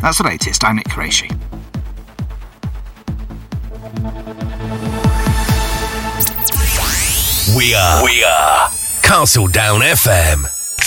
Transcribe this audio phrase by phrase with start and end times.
[0.00, 0.64] That's the latest.
[0.64, 1.28] I'm Nick Qureshi.
[7.56, 8.04] We are.
[8.04, 8.68] We are.
[9.02, 10.44] Castle Down FM.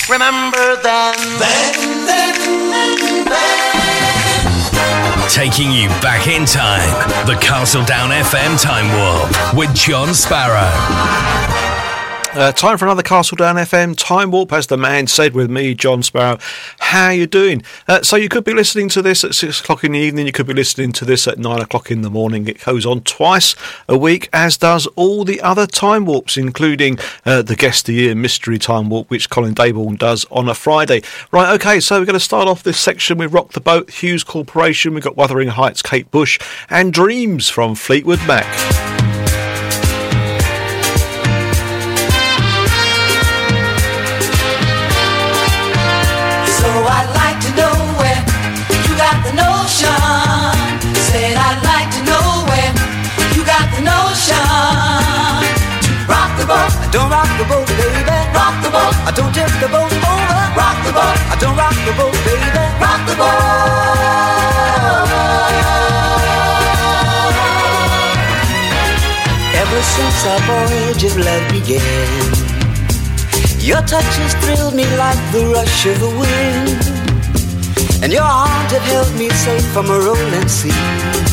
[0.09, 1.15] Remember then.
[1.39, 3.91] Then, then, then.
[5.29, 6.89] Taking you back in time.
[7.25, 11.70] The Castle Down FM Time Warp with John Sparrow.
[12.33, 15.73] Uh, time for another Castle Down FM time warp, as the man said with me,
[15.73, 16.37] John Sparrow.
[16.79, 17.61] How you doing?
[17.89, 20.27] Uh, so you could be listening to this at six o'clock in the evening.
[20.27, 22.47] You could be listening to this at nine o'clock in the morning.
[22.47, 23.53] It goes on twice
[23.89, 28.01] a week, as does all the other time warps, including uh, the guest of the
[28.01, 31.01] year mystery time warp, which Colin Dayborn does on a Friday.
[31.33, 31.81] Right, okay.
[31.81, 34.93] So we're going to start off this section with Rock the Boat, Hues Corporation.
[34.93, 36.39] We've got Wuthering Heights, Kate Bush,
[36.69, 39.00] and Dreams from Fleetwood Mac.
[56.91, 58.19] Don't rock the boat, baby.
[58.35, 58.95] Rock the boat.
[59.07, 60.41] I don't tip the boat over.
[60.59, 61.17] Rock the boat.
[61.31, 62.65] I don't rock the boat, baby.
[62.83, 64.51] Rock the boat.
[69.61, 71.81] Ever since our voyage of love began,
[73.63, 76.75] your touch has thrilled me like the rush of the wind,
[78.03, 81.30] and your arms have held me safe from a rolling sea.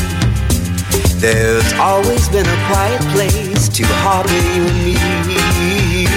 [1.19, 6.07] There's always been a quiet place to harbor you and me.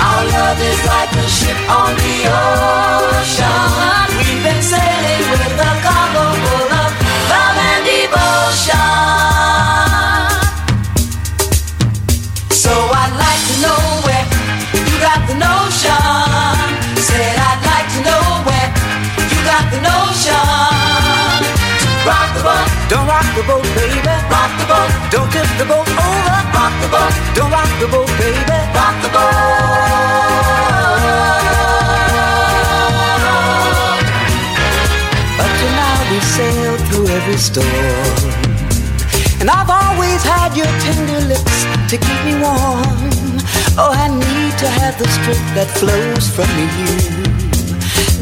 [0.00, 4.16] Our love is like a ship on the ocean.
[4.16, 6.39] We've been sailing with a cargo
[25.60, 26.38] the boat over.
[26.56, 27.14] Rock the boat.
[27.36, 28.58] Don't rock the boat, baby.
[28.72, 30.40] Rock the boat.
[35.44, 38.32] Up to now we sailed through every storm.
[39.40, 41.58] And I've always had your tender lips
[41.90, 43.36] to keep me warm.
[43.76, 46.50] Oh, I need to have the strength that flows from
[46.80, 46.94] you.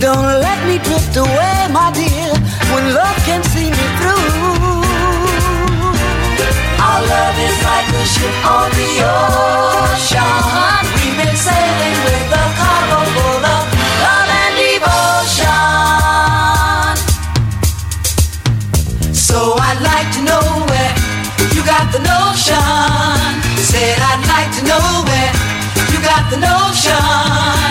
[0.01, 2.31] Don't let me drift away, my dear,
[2.73, 4.58] when love can see me through.
[6.89, 10.25] Our love is like a ship on the ocean.
[10.97, 13.65] We've been sailing with a cargo full of
[14.05, 15.69] love and devotion.
[19.13, 19.39] So
[19.69, 20.95] I'd like to know where
[21.55, 22.57] you got the notion.
[23.71, 25.33] Said I'd like to know where
[25.93, 27.68] you got the notion.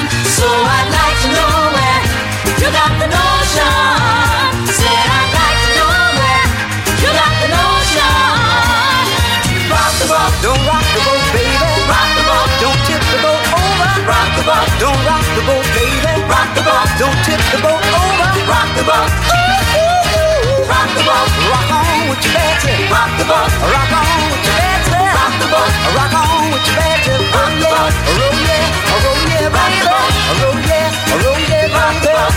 [17.52, 18.30] The boat over.
[18.52, 19.08] Rock the boat.
[19.08, 20.72] Ooh, ooh, ooh.
[20.72, 21.30] Rock the boat.
[21.52, 22.74] Rock on with your Betsy.
[22.92, 23.52] Rock the boat.
[23.72, 25.00] Rock on with your Betsy.
[25.16, 25.72] Rock the boat.
[25.96, 27.16] Rock on with your Betsy.
[27.32, 27.94] Rock the boat.
[28.18, 28.66] Roll yeah,
[29.04, 30.12] roll yeah, Rock the boat.
[30.42, 30.88] Roll yeah,
[31.24, 32.36] roll yeah, Rock the boat.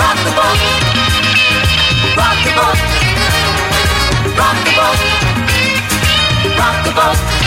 [0.00, 0.58] Rock the boat.
[2.16, 2.78] Rock the boat.
[4.38, 4.98] Rock the boat.
[6.58, 7.41] Rock the boat.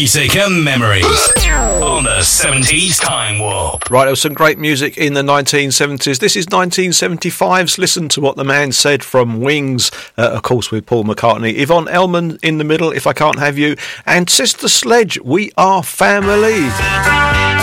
[0.00, 1.04] Music and memories
[1.82, 3.90] on the 70s Time Warp.
[3.90, 6.18] Right, there was some great music in the 1970s.
[6.18, 10.86] This is 1975's Listen to What the Man Said from Wings, uh, of course, with
[10.86, 11.54] Paul McCartney.
[11.58, 13.76] Yvonne Elliman in the middle, If I Can't Have You,
[14.06, 17.59] and Sister Sledge, We Are Family.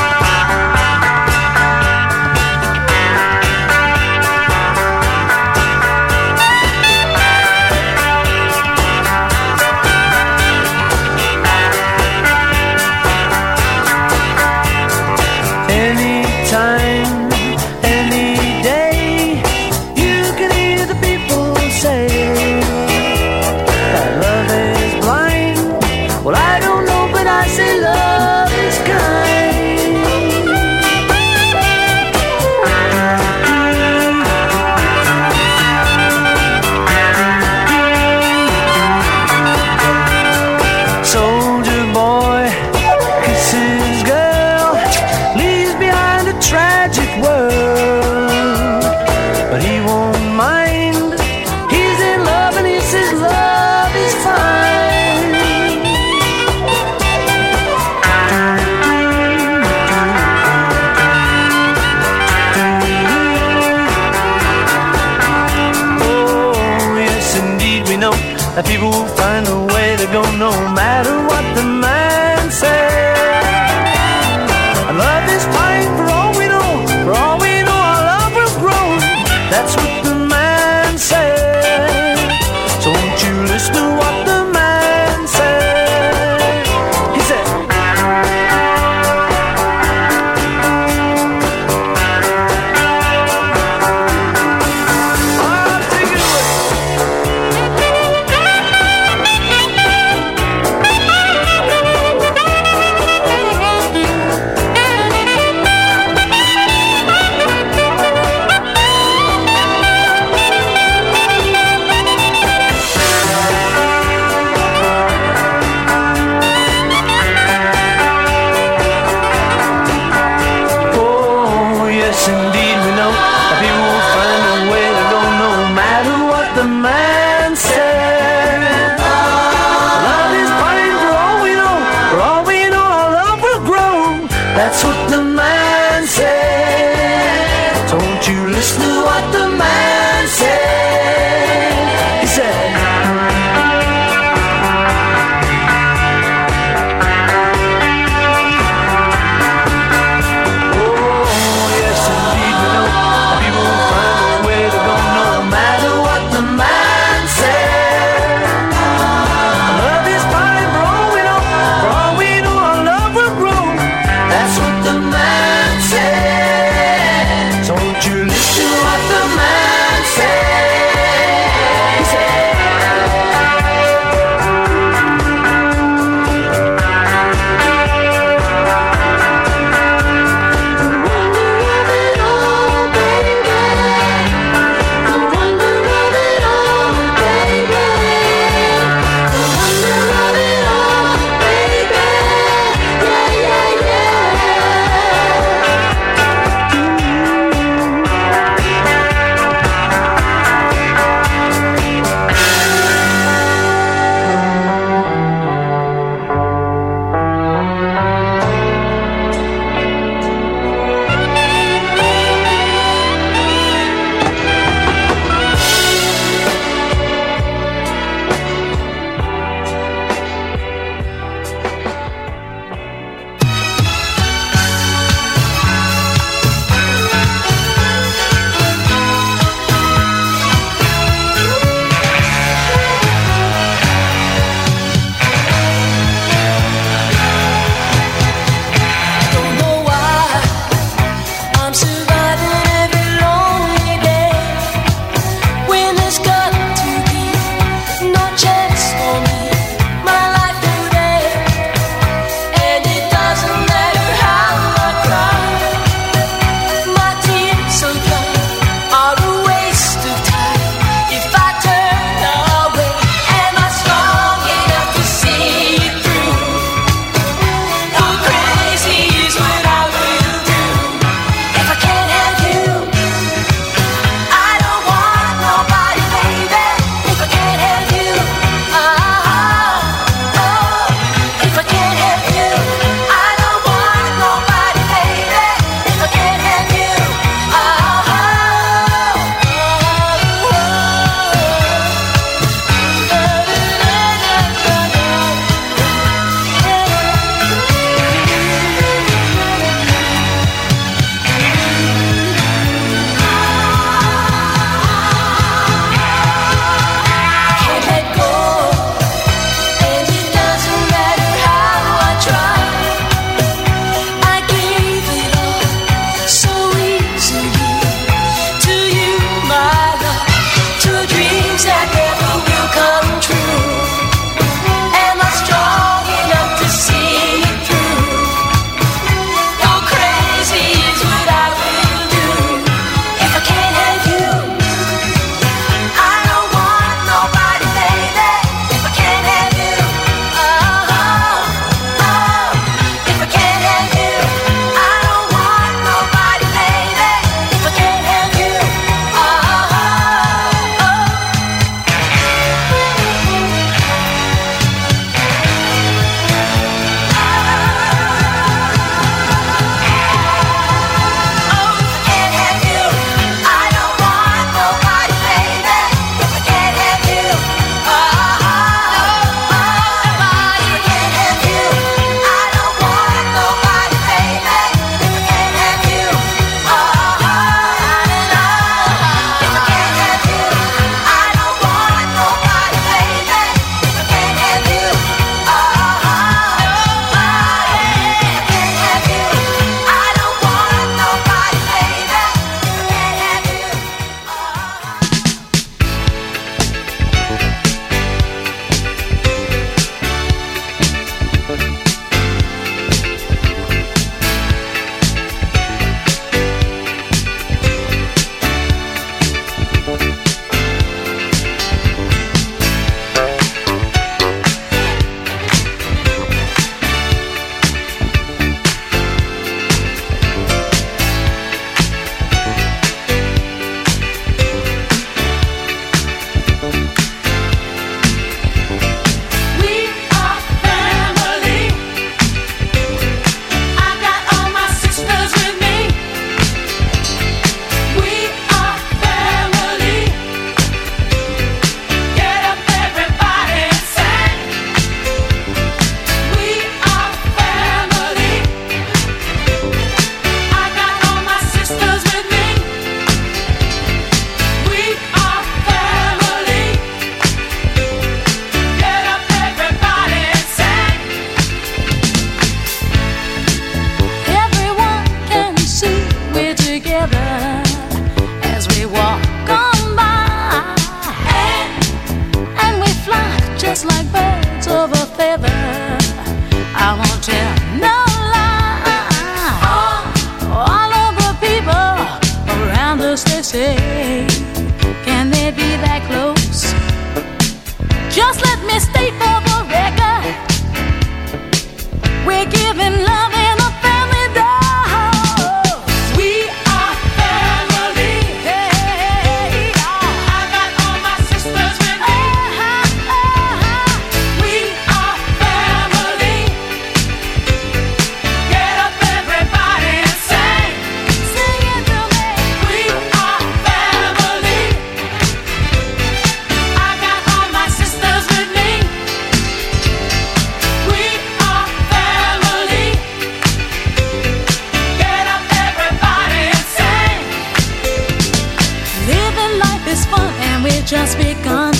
[530.88, 531.74] Just begun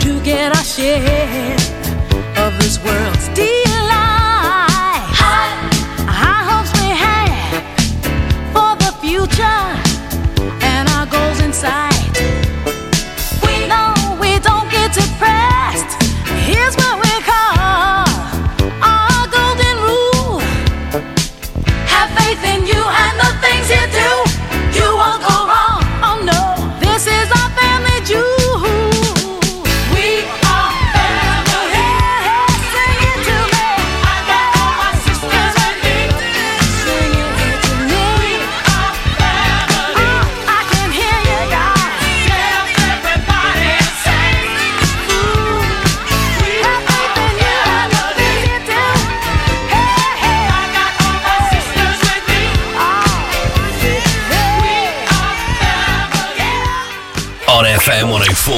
[0.00, 1.52] to get our share
[2.38, 3.13] of this world's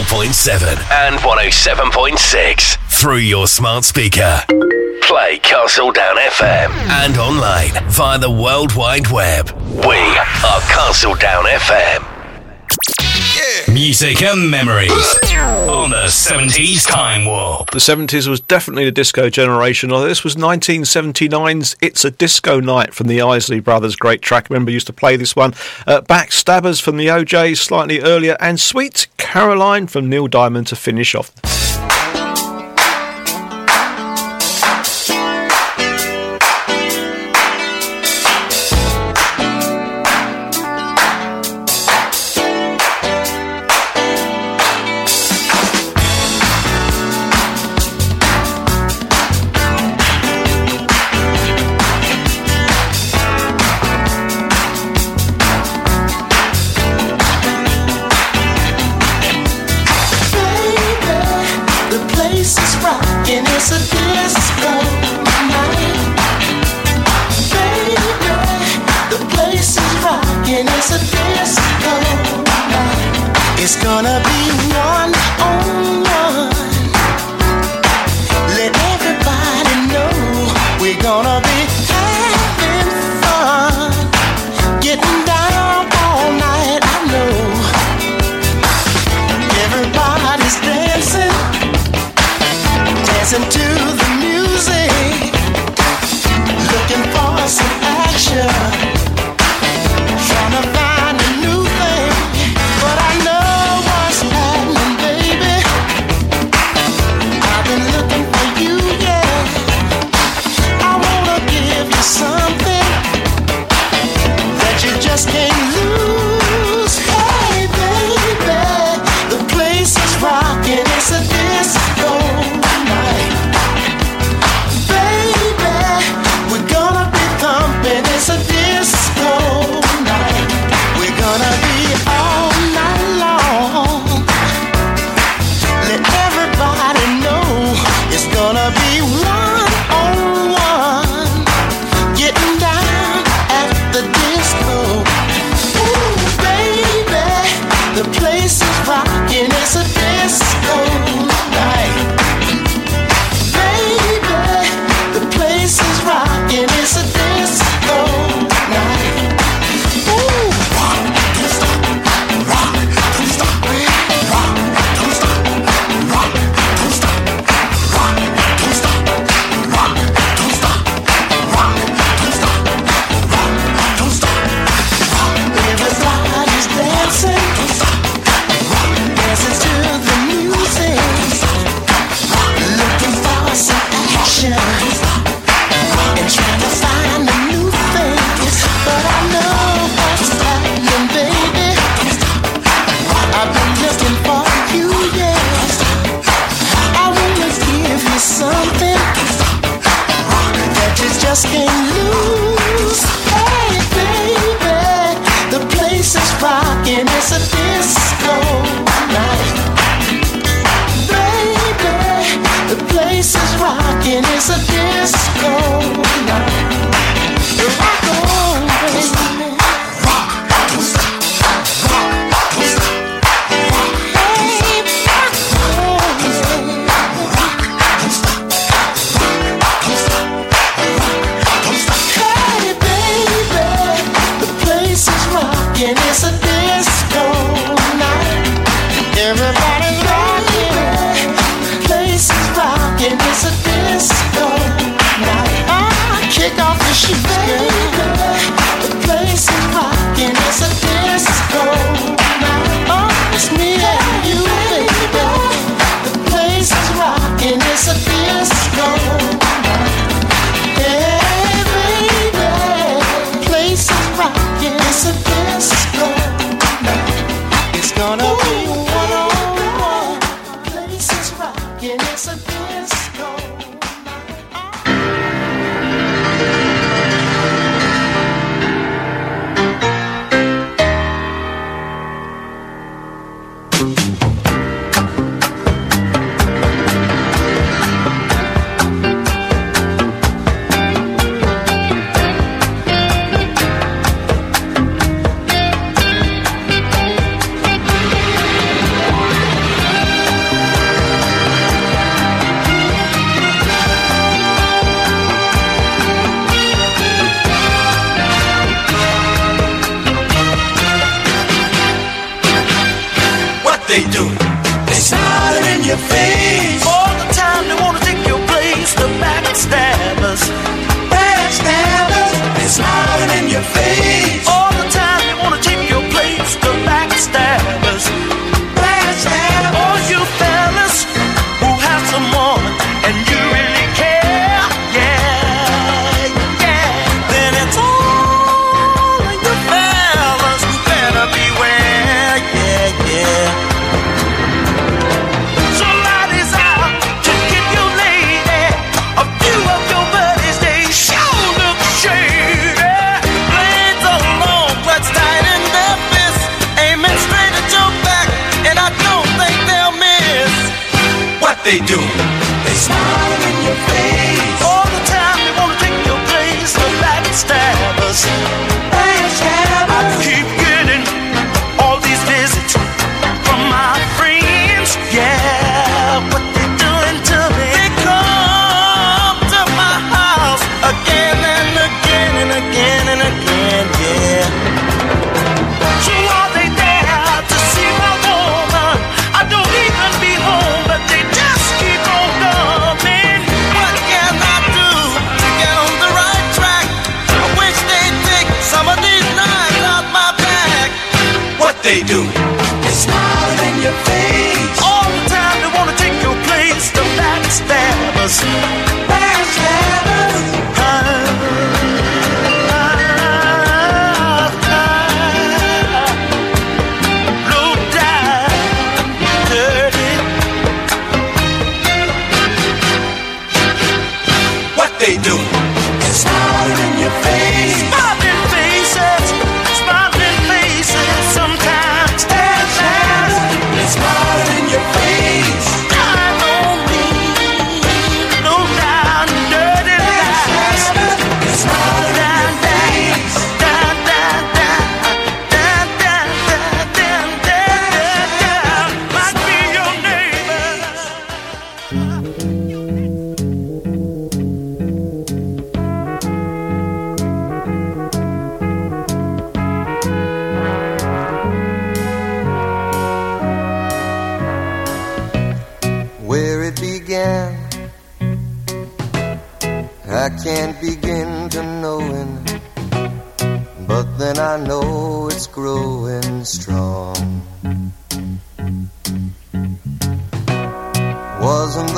[0.08, 0.22] Oh
[0.92, 4.40] and 107.6 through your smart speaker.
[5.02, 9.50] Play Castle Down FM and online via the World Wide Web.
[9.84, 12.15] We are Castle Down FM.
[13.76, 14.90] Music and memories
[15.68, 17.72] on the 70s Time Warp.
[17.72, 19.90] The 70s was definitely the disco generation.
[19.90, 23.94] This was 1979's It's a Disco Night from the Isley Brothers.
[23.94, 24.48] Great track.
[24.48, 25.52] Remember, used to play this one.
[25.86, 28.38] Uh, Backstabbers from the O'Jays slightly earlier.
[28.40, 31.30] And Sweet Caroline from Neil Diamond to finish off.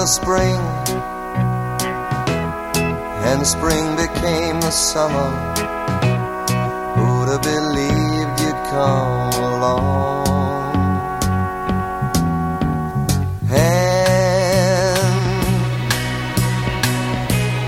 [0.09, 0.59] spring,
[3.29, 5.31] and spring became the summer.
[6.97, 10.27] Who'd have believed you'd come along?
[13.49, 13.99] Hand,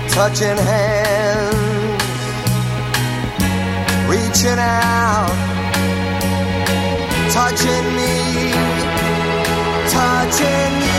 [0.09, 2.03] touching hands,
[4.09, 5.35] reaching out,
[7.31, 8.13] touching me,
[9.91, 10.90] touching you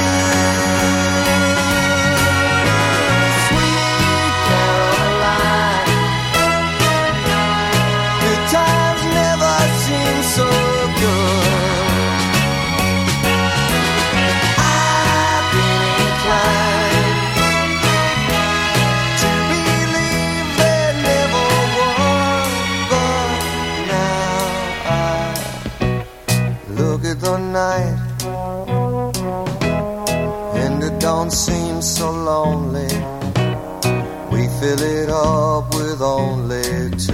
[34.77, 36.63] fill it up with only
[37.07, 37.13] two.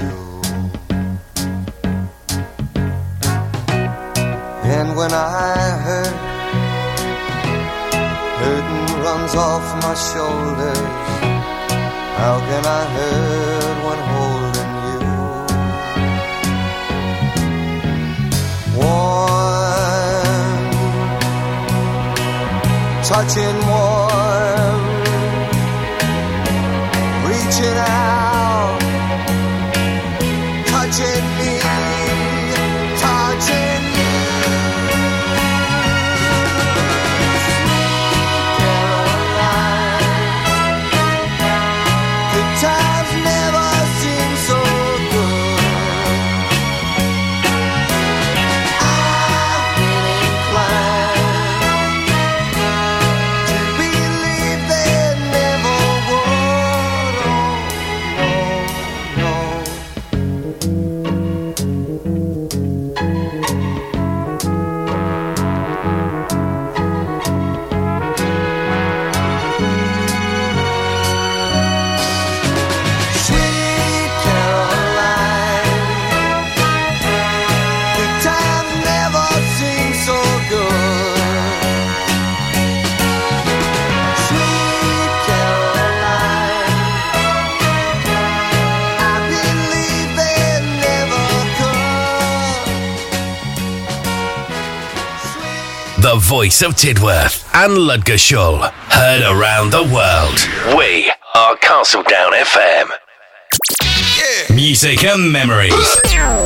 [4.76, 6.16] And when I hurt,
[8.40, 10.88] hurting runs off my shoulders.
[12.20, 15.06] How can I hurt when holding you?
[18.86, 19.18] One
[23.02, 24.27] touching one.
[27.58, 28.07] should I?
[96.48, 98.70] Voice of Tidworth and Ludgershall.
[98.72, 100.78] Heard around the world.
[100.78, 102.88] We are Castledown FM.
[104.54, 105.74] Music and memories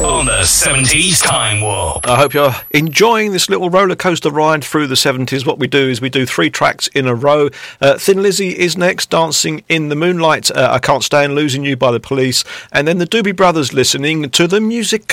[0.03, 2.09] on the 70s Time Warp.
[2.09, 5.47] I hope you're enjoying this little roller coaster ride through the 70s.
[5.47, 7.49] What we do is we do three tracks in a row.
[7.81, 10.51] Uh, Thin Lizzy is next, Dancing in the Moonlight.
[10.51, 12.43] Uh, I Can't Stand Losing You by the Police.
[12.73, 15.13] And then the Doobie Brothers listening to the music.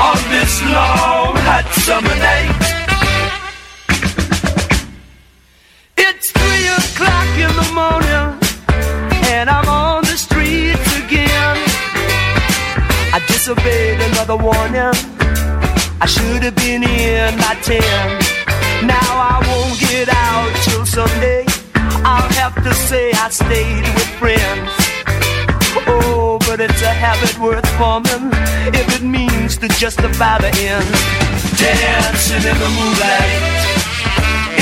[0.00, 2.54] on this long hot summer night.
[5.96, 8.38] It's three o'clock in the morning,
[9.34, 11.56] and I'm on the streets again.
[13.12, 14.94] I disobeyed another warning.
[16.00, 18.18] I should have been in by ten.
[18.86, 21.44] Now I won't get out till Sunday.
[22.06, 24.87] I'll have to say I stayed with friends.
[25.76, 28.32] Oh, but it's a habit worth forming
[28.74, 30.88] if it means to justify the end.
[31.58, 33.42] Dancing in the moonlight,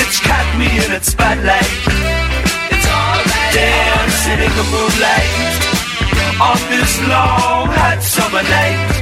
[0.00, 1.70] it's caught me in its spotlight.
[2.72, 3.52] It's alright.
[3.54, 5.66] Dancing in the moonlight
[6.40, 8.96] on this long hot summer night.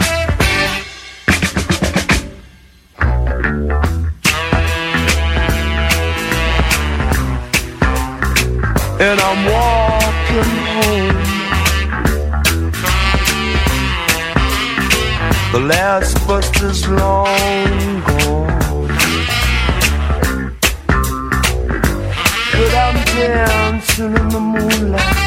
[9.01, 10.64] And I'm walking
[15.55, 18.49] The last bus is long gone.
[22.51, 25.24] But I'm dancing in the moonlight.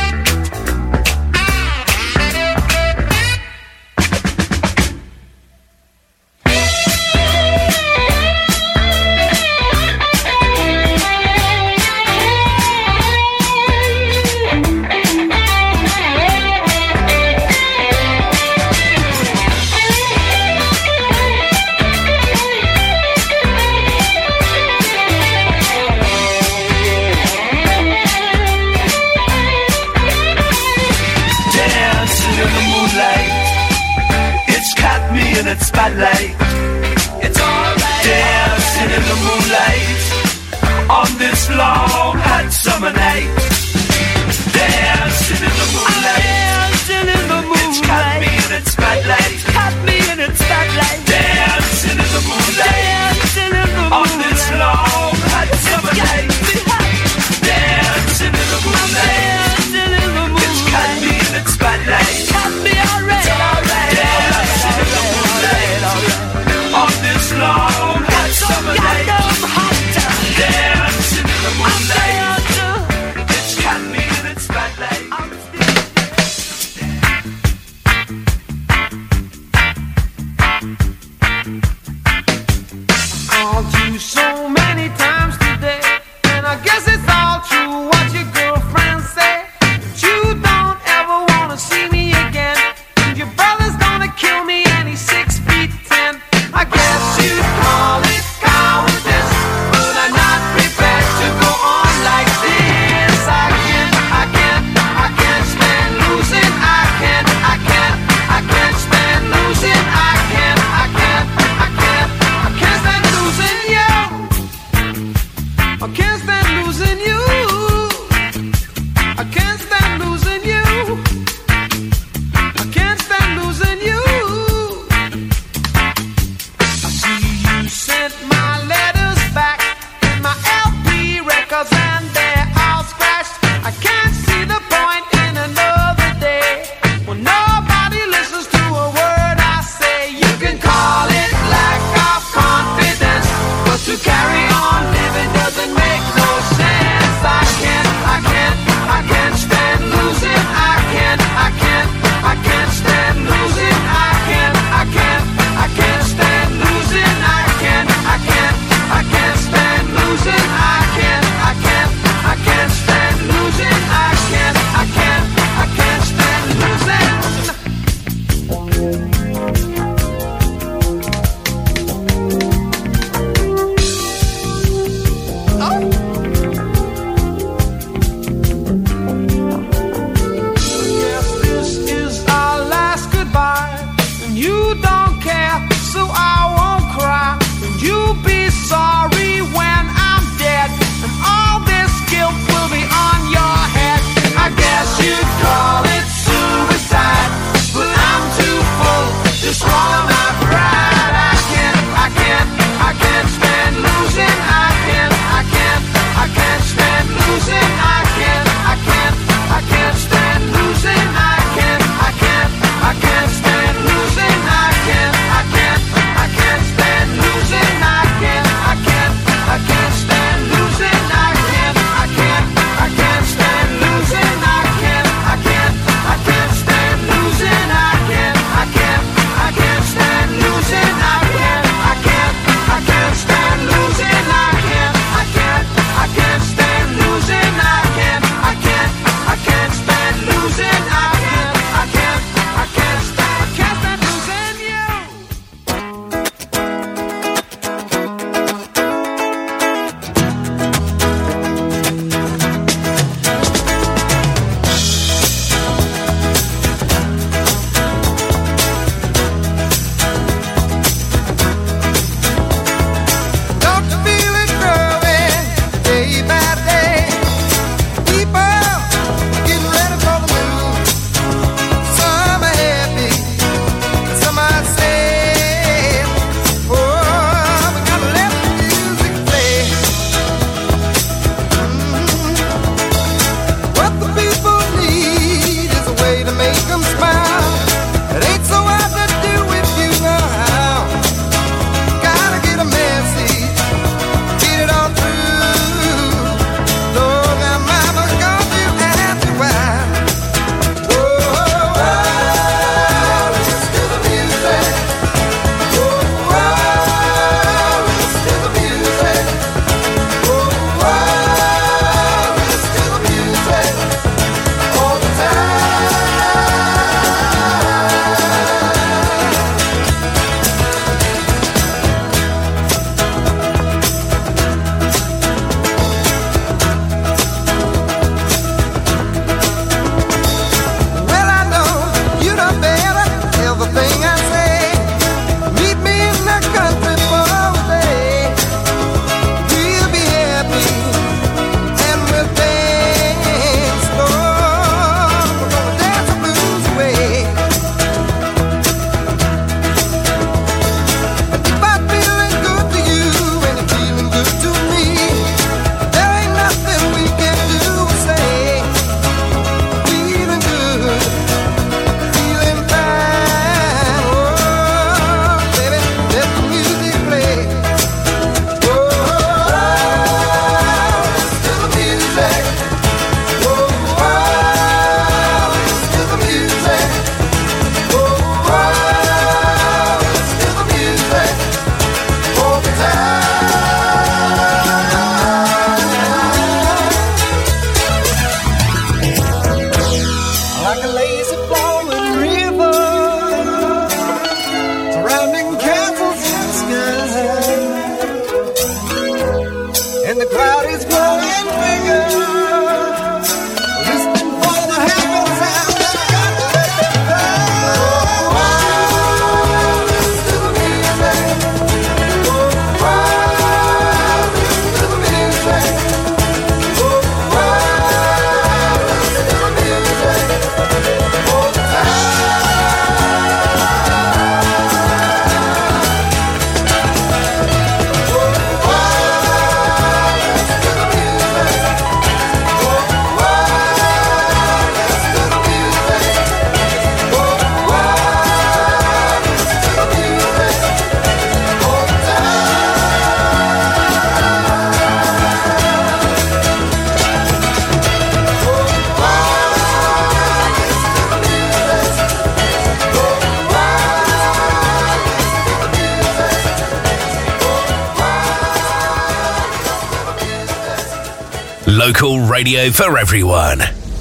[461.88, 463.60] Local radio for everyone.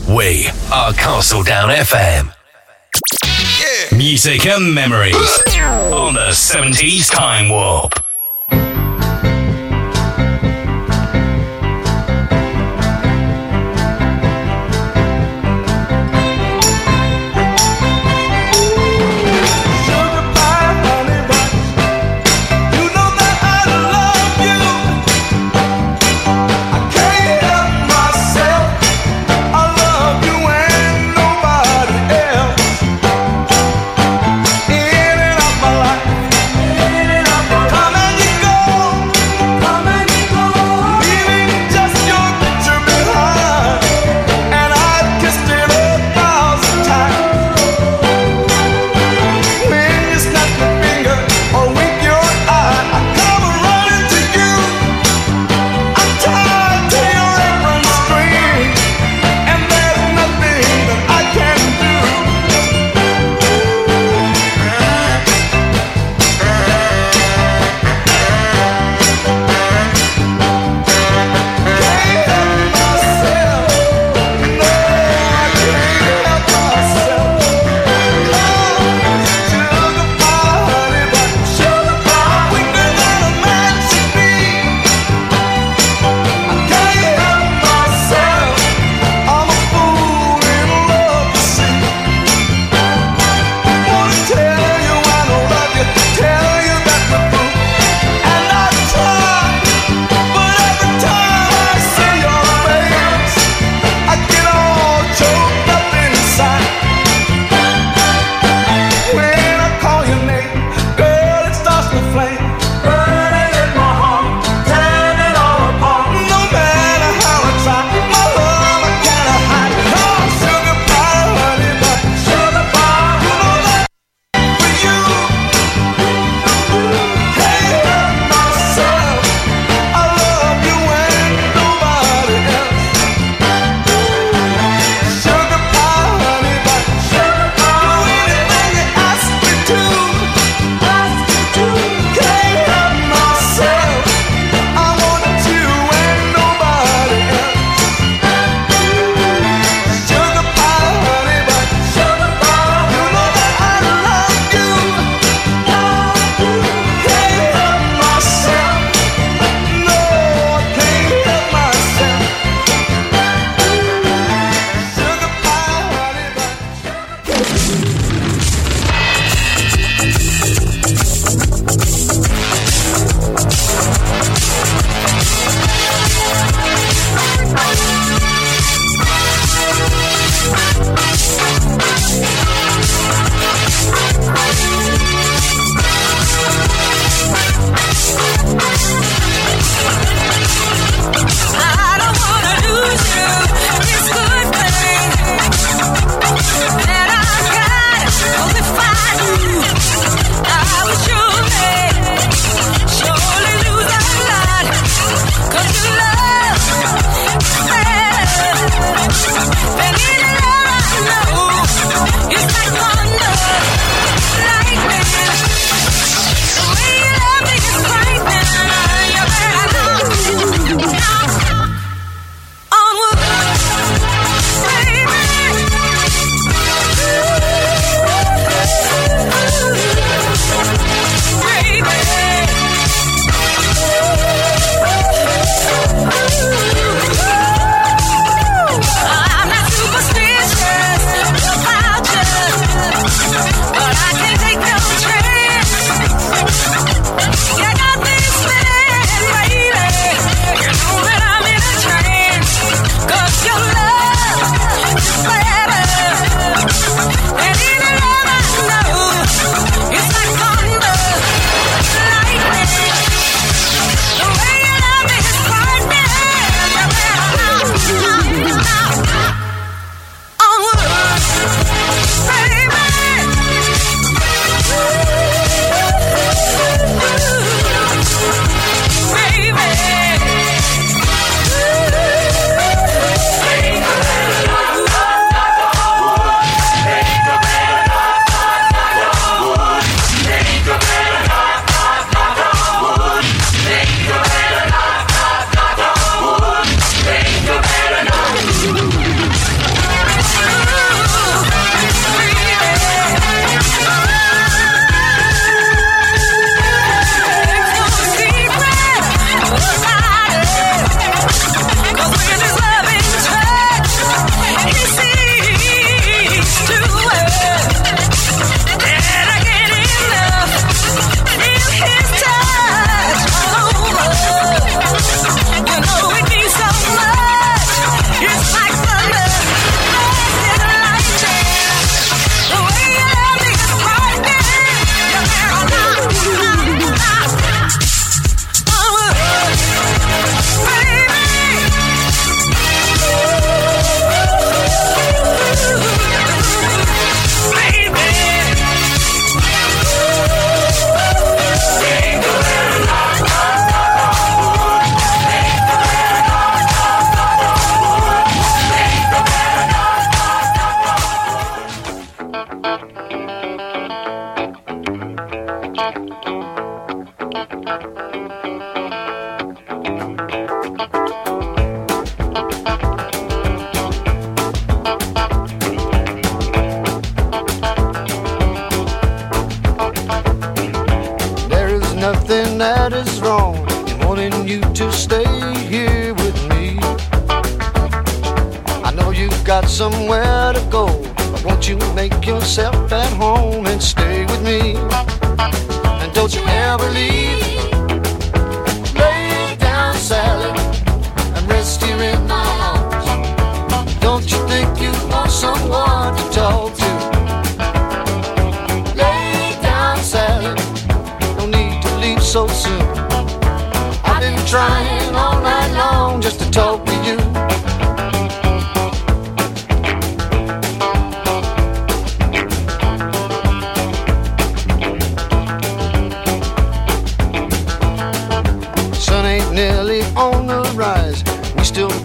[0.09, 2.35] We are Castledown FM.
[3.61, 3.97] Yeah.
[3.97, 5.15] Music and memories
[5.93, 7.93] on the 70s Time Warp.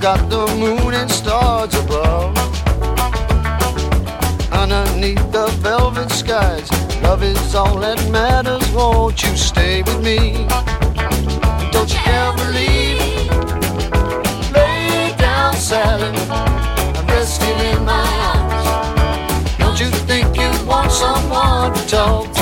[0.01, 2.35] Got the moon and stars above.
[4.51, 6.67] Underneath the velvet skies,
[7.03, 8.67] love is all that matters.
[8.71, 10.47] Won't you stay with me?
[11.71, 13.29] Don't you ever leave.
[14.51, 16.07] Lay down, Sally,
[16.97, 19.57] and rest here in my arms.
[19.59, 22.40] Don't you think you want someone to talk to?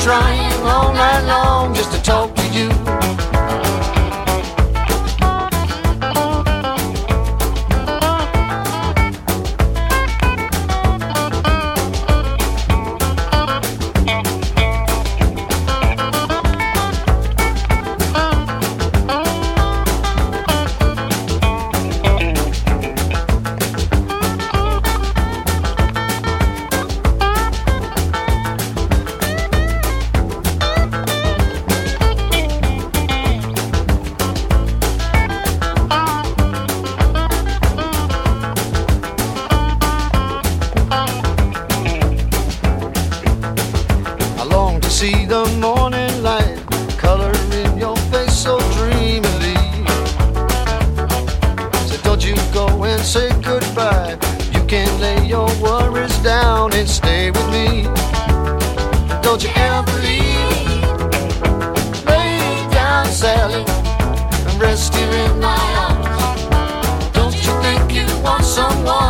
[0.00, 2.37] Trying all night long just to talk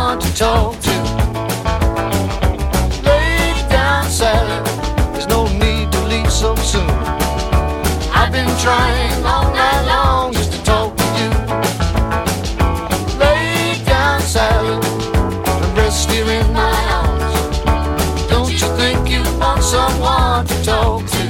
[0.09, 0.95] someone to talk to?
[3.03, 4.63] Lay down, Sally.
[5.13, 6.89] There's no need to leave so soon.
[8.13, 11.29] I've been trying all night long just to talk to you.
[13.19, 14.75] Lay down, Sally,
[15.61, 18.29] and rest here in my arms.
[18.29, 21.23] Don't you think you want someone to talk to?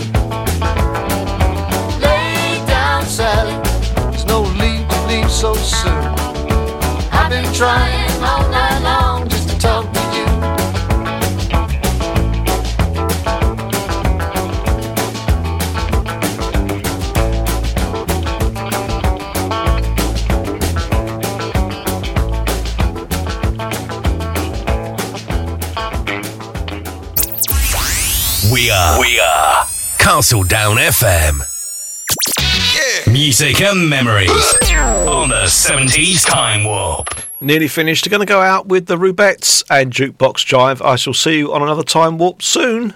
[2.00, 3.56] Lay down, Sally.
[4.12, 6.04] There's no need to leave so soon.
[7.12, 8.49] I've been trying all
[30.20, 31.40] Castledown FM.
[33.10, 34.30] Music and memories
[35.08, 37.08] on the 70s Time Warp.
[37.40, 38.04] Nearly finished.
[38.04, 40.86] They're Going to go out with the Rubettes and Jukebox Jive.
[40.86, 42.94] I shall see you on another time warp soon.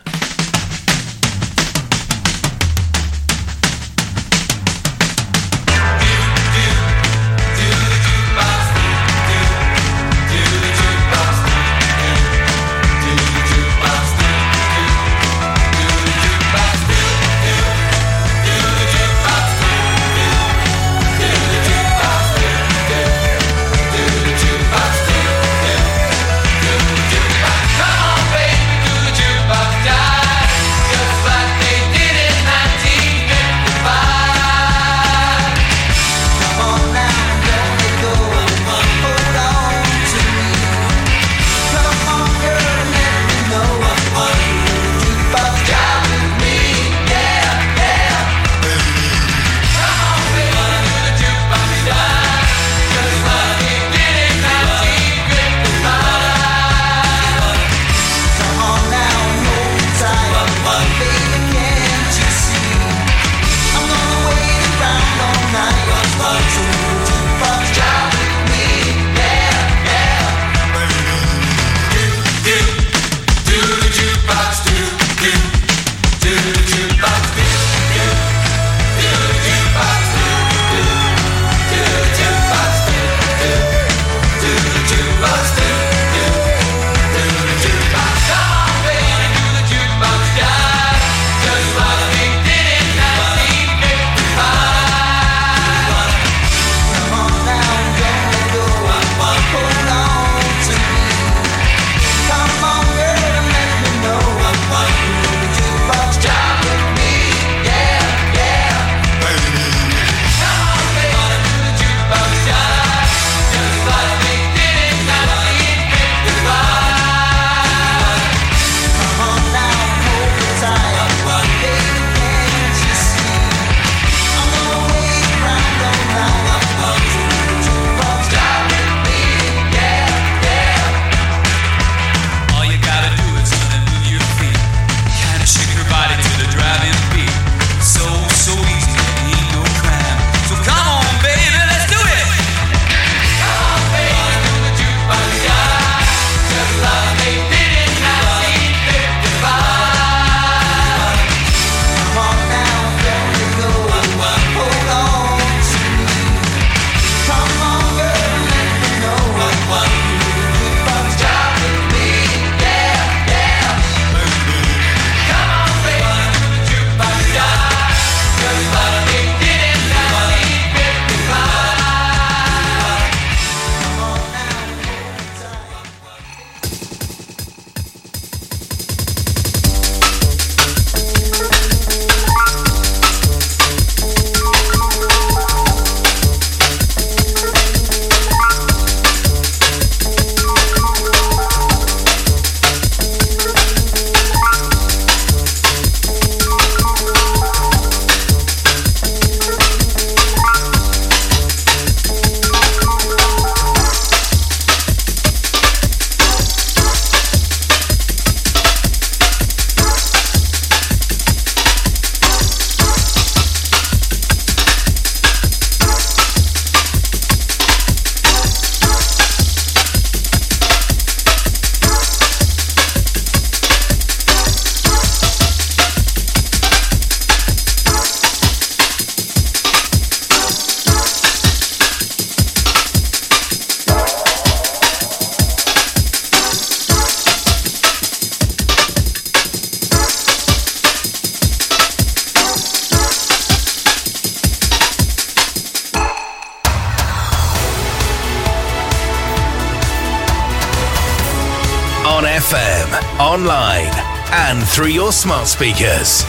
[255.54, 256.24] Speakers.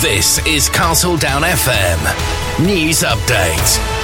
[0.00, 4.00] This is Castledown FM News Update.